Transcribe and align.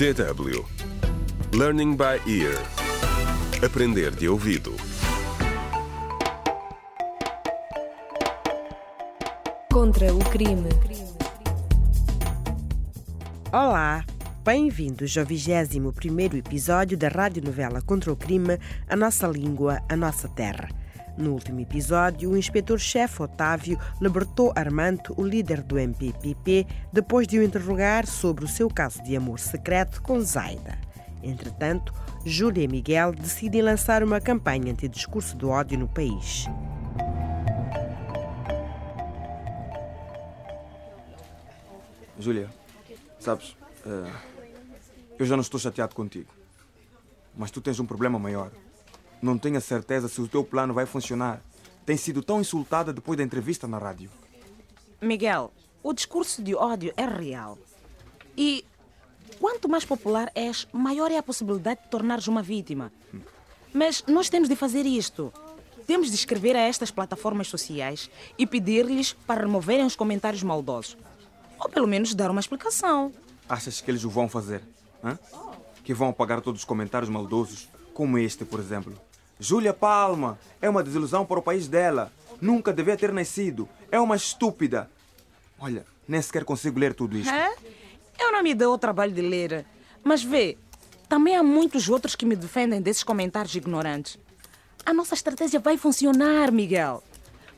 DW 0.00 0.64
Learning 1.52 1.94
by 1.94 2.22
Ear 2.26 2.56
Aprender 3.62 4.10
de 4.10 4.30
ouvido 4.30 4.74
Contra 9.70 10.14
o 10.14 10.18
crime. 10.30 10.70
Olá, 13.52 14.02
bem-vindos 14.42 15.18
ao 15.18 15.26
21º 15.26 16.38
episódio 16.38 16.96
da 16.96 17.08
radionovela 17.08 17.82
Contra 17.82 18.10
o 18.10 18.16
Crime, 18.16 18.58
A 18.88 18.96
Nossa 18.96 19.26
Língua, 19.26 19.82
a 19.86 19.94
Nossa 19.96 20.30
Terra. 20.30 20.79
No 21.20 21.32
último 21.32 21.60
episódio, 21.60 22.30
o 22.30 22.36
inspetor-chefe 22.36 23.22
Otávio 23.22 23.78
libertou 24.00 24.54
Armando, 24.56 25.12
o 25.18 25.22
líder 25.22 25.62
do 25.62 25.78
MPPP, 25.78 26.66
depois 26.90 27.28
de 27.28 27.38
o 27.38 27.42
interrogar 27.42 28.06
sobre 28.06 28.46
o 28.46 28.48
seu 28.48 28.70
caso 28.70 29.02
de 29.02 29.14
amor 29.14 29.38
secreto 29.38 30.00
com 30.00 30.18
Zaida. 30.22 30.78
Entretanto, 31.22 31.92
Júlia 32.24 32.64
e 32.64 32.68
Miguel 32.68 33.12
decidem 33.12 33.60
lançar 33.60 34.02
uma 34.02 34.18
campanha 34.18 34.72
anti-discurso 34.72 35.36
do 35.36 35.50
ódio 35.50 35.78
no 35.78 35.86
país. 35.86 36.46
Júlia, 42.18 42.48
sabes, 43.18 43.54
eh, 43.84 44.12
eu 45.18 45.26
já 45.26 45.36
não 45.36 45.42
estou 45.42 45.60
chateado 45.60 45.94
contigo. 45.94 46.32
Mas 47.36 47.50
tu 47.50 47.60
tens 47.60 47.78
um 47.78 47.84
problema 47.84 48.18
maior. 48.18 48.50
Não 49.22 49.36
tenho 49.36 49.58
a 49.58 49.60
certeza 49.60 50.08
se 50.08 50.20
o 50.20 50.28
teu 50.28 50.42
plano 50.42 50.72
vai 50.72 50.86
funcionar. 50.86 51.42
Tens 51.84 52.00
sido 52.00 52.22
tão 52.22 52.40
insultada 52.40 52.92
depois 52.92 53.16
da 53.18 53.24
entrevista 53.24 53.66
na 53.66 53.78
rádio. 53.78 54.10
Miguel, 55.00 55.52
o 55.82 55.92
discurso 55.92 56.42
de 56.42 56.54
ódio 56.54 56.92
é 56.96 57.04
real. 57.04 57.58
E 58.36 58.64
quanto 59.38 59.68
mais 59.68 59.84
popular 59.84 60.30
és, 60.34 60.66
maior 60.72 61.10
é 61.10 61.18
a 61.18 61.22
possibilidade 61.22 61.82
de 61.82 61.88
tornares 61.88 62.28
uma 62.28 62.42
vítima. 62.42 62.92
Mas 63.72 64.04
nós 64.06 64.28
temos 64.28 64.48
de 64.48 64.56
fazer 64.56 64.84
isto. 64.86 65.32
Temos 65.86 66.08
de 66.08 66.14
escrever 66.14 66.54
a 66.56 66.60
estas 66.60 66.90
plataformas 66.90 67.48
sociais 67.48 68.10
e 68.38 68.46
pedir-lhes 68.46 69.12
para 69.12 69.42
removerem 69.42 69.84
os 69.84 69.96
comentários 69.96 70.42
maldosos. 70.42 70.96
Ou 71.58 71.68
pelo 71.68 71.86
menos 71.86 72.14
dar 72.14 72.30
uma 72.30 72.40
explicação. 72.40 73.12
Achas 73.48 73.80
que 73.80 73.90
eles 73.90 74.04
o 74.04 74.10
vão 74.10 74.28
fazer? 74.28 74.62
hã? 75.02 75.18
Que 75.82 75.92
vão 75.92 76.08
apagar 76.10 76.40
todos 76.40 76.60
os 76.60 76.64
comentários 76.64 77.10
maldosos? 77.10 77.68
Como 77.92 78.18
este, 78.18 78.44
por 78.44 78.60
exemplo. 78.60 78.94
Júlia 79.40 79.72
Palma 79.72 80.38
é 80.60 80.68
uma 80.68 80.82
desilusão 80.82 81.24
para 81.24 81.38
o 81.38 81.42
país 81.42 81.66
dela. 81.66 82.12
Nunca 82.40 82.72
devia 82.72 82.96
ter 82.96 83.10
nascido. 83.10 83.66
É 83.90 83.98
uma 83.98 84.14
estúpida. 84.14 84.90
Olha, 85.58 85.84
nem 86.06 86.20
sequer 86.20 86.44
consigo 86.44 86.78
ler 86.78 86.92
tudo 86.92 87.16
isto. 87.16 87.32
Hã? 87.32 87.48
Eu 88.18 88.32
não 88.32 88.42
me 88.42 88.54
dou 88.54 88.74
o 88.74 88.78
trabalho 88.78 89.12
de 89.12 89.22
ler. 89.22 89.64
Mas 90.04 90.22
vê, 90.22 90.58
também 91.08 91.36
há 91.36 91.42
muitos 91.42 91.88
outros 91.88 92.14
que 92.14 92.26
me 92.26 92.36
defendem 92.36 92.82
desses 92.82 93.02
comentários 93.02 93.54
ignorantes. 93.54 94.18
A 94.84 94.92
nossa 94.92 95.14
estratégia 95.14 95.58
vai 95.58 95.78
funcionar, 95.78 96.52
Miguel. 96.52 97.02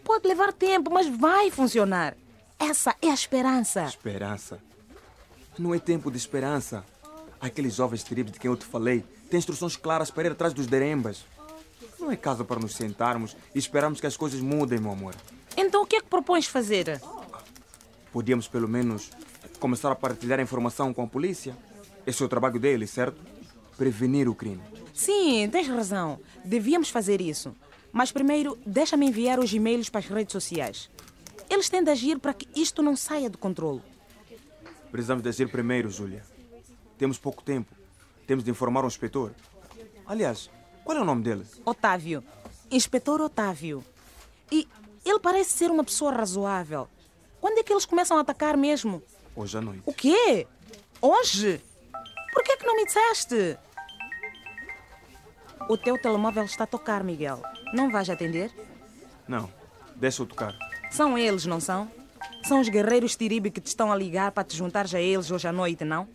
Pode 0.05 0.27
levar 0.27 0.53
tempo, 0.53 0.91
mas 0.93 1.09
vai 1.09 1.51
funcionar. 1.51 2.17
Essa 2.59 2.95
é 3.03 3.11
a 3.11 3.15
esperança. 3.15 3.85
Esperança. 3.85 4.61
Não 5.59 5.75
é 5.75 5.81
tempo 5.81 6.11
de 6.11 6.17
esperança. 6.17 6.85
Aqueles 7.41 7.75
jovens 7.75 8.05
terríveis 8.05 8.33
de 8.35 8.41
quem 8.41 8.51
eu 8.51 8.57
te 8.57 8.65
falei 8.65 9.05
têm 9.29 9.39
instruções 9.39 9.77
claras 9.77 10.11
para 10.13 10.29
ir 10.29 10.33
atrás 10.33 10.55
dos 10.55 10.67
derembas. 10.69 11.25
Não 12.03 12.11
é 12.11 12.17
caso 12.17 12.45
para 12.45 12.59
nos 12.59 12.75
sentarmos 12.75 13.37
e 13.55 13.59
esperarmos 13.61 14.01
que 14.01 14.07
as 14.09 14.17
coisas 14.17 14.41
mudem, 14.41 14.81
meu 14.81 14.91
amor. 14.91 15.15
Então 15.57 15.83
o 15.83 15.87
que 15.87 15.95
é 15.95 16.01
que 16.01 16.09
propões 16.09 16.47
fazer? 16.47 17.01
Podíamos, 18.13 18.49
pelo 18.49 18.67
menos, 18.67 19.09
começar 19.61 19.93
a 19.93 19.95
partilhar 19.95 20.41
a 20.41 20.43
informação 20.43 20.93
com 20.93 21.05
a 21.05 21.07
polícia. 21.07 21.57
Esse 22.05 22.21
é 22.21 22.27
o 22.27 22.29
trabalho 22.29 22.59
deles, 22.59 22.91
certo? 22.91 23.23
Prevenir 23.77 24.29
o 24.29 24.35
crime. 24.35 24.61
Sim, 24.93 25.49
tens 25.49 25.69
razão. 25.69 26.19
Devíamos 26.45 26.91
fazer 26.91 27.21
isso. 27.21 27.55
Mas 27.93 28.11
primeiro, 28.11 28.59
deixa-me 28.67 29.07
enviar 29.07 29.39
os 29.39 29.53
e-mails 29.53 29.89
para 29.89 30.01
as 30.01 30.07
redes 30.07 30.33
sociais. 30.33 30.91
Eles 31.49 31.69
têm 31.69 31.85
de 31.85 31.91
agir 31.91 32.19
para 32.19 32.35
que 32.35 32.49
isto 32.61 32.83
não 32.83 32.97
saia 32.97 33.31
do 33.31 33.39
controle. 33.39 33.81
Precisamos 34.91 35.23
de 35.23 35.29
agir 35.29 35.49
primeiro, 35.49 35.89
Júlia. 35.89 36.25
Temos 36.99 37.17
pouco 37.17 37.45
tempo. 37.45 37.73
Temos 38.27 38.43
de 38.43 38.51
informar 38.51 38.83
o 38.83 38.89
inspetor. 38.89 39.31
Aliás, 40.05 40.51
qual 40.85 40.99
é 40.99 41.01
o 41.01 41.05
nome 41.05 41.23
dele? 41.23 41.47
Otávio. 41.65 42.23
Inspetor 42.71 43.21
Otávio. 43.21 43.85
E 44.51 44.69
ele 45.05 45.19
parece 45.19 45.53
ser 45.53 45.71
uma 45.71 45.85
pessoa 45.85 46.13
razoável. 46.13 46.89
Quando 47.41 47.59
é 47.59 47.63
que 47.63 47.73
eles 47.73 47.85
começam 47.85 48.17
a 48.17 48.21
atacar 48.21 48.57
mesmo? 48.57 49.03
Hoje 49.35 49.59
à 49.59 49.61
noite. 49.61 49.83
O 49.87 49.93
quê? 49.93 50.47
Hoje? 51.01 51.61
Por 52.33 52.43
que 52.43 52.53
é 52.53 52.57
que 52.57 52.67
não 52.67 52.77
me 52.77 52.85
disseste? 52.85 53.59
O 55.69 55.77
teu 55.77 56.01
telemóvel 56.01 56.45
está 56.45 56.65
a 56.65 56.67
tocar, 56.67 57.03
Miguel. 57.05 57.43
Não 57.73 57.91
vais 57.91 58.09
atender? 58.11 58.53
Não, 59.27 59.51
deixa 59.97 60.23
eu 60.23 60.27
tocar. 60.27 60.55
São 60.91 61.17
eles, 61.17 61.47
não 61.47 61.61
são? 61.61 61.91
São 62.45 62.61
os 62.61 62.69
guerreiros 62.69 63.17
Tiribe 63.17 63.51
que 63.51 63.61
te 63.61 63.69
estão 63.69 63.93
a 63.93 63.97
ligar 63.97 64.33
para 64.33 64.45
te 64.45 64.57
juntares 64.57 64.95
a 64.95 65.01
eles 65.01 65.31
hoje 65.31 65.47
à 65.47 65.53
noite, 65.53 65.85
não? 65.85 66.09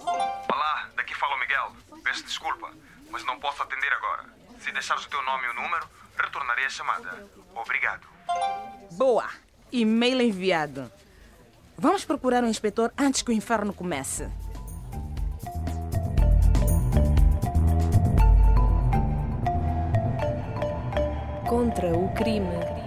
Olá, 0.00 0.88
daqui 0.96 1.14
fala 1.14 1.36
o 1.36 1.40
Miguel. 1.40 1.72
Peço 2.02 2.24
desculpa, 2.24 2.72
mas 3.10 3.24
não 3.24 3.38
posso 3.38 3.62
atender 3.62 3.92
agora. 3.92 4.24
Se 4.60 4.72
deixares 4.72 5.04
o 5.04 5.08
teu 5.08 5.22
nome 5.22 5.46
e 5.46 5.50
o 5.50 5.54
número, 5.54 5.88
retornarei 6.16 6.66
a 6.66 6.70
chamada. 6.70 7.26
Obrigado. 7.54 8.06
Boa! 8.92 9.28
E-mail 9.70 10.22
enviado. 10.22 10.90
Vamos 11.76 12.04
procurar 12.04 12.42
o 12.42 12.48
inspetor 12.48 12.92
antes 12.98 13.22
que 13.22 13.30
o 13.30 13.34
inferno 13.34 13.72
comece. 13.72 14.28
Contra 21.48 21.96
o 21.96 22.12
crime. 22.14 22.77